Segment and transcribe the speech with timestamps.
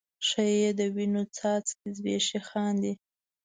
[0.27, 2.93] شپه یې د وینو څاڅکي زبیښي خاندي